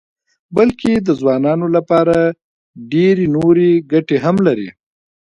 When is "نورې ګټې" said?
3.35-4.17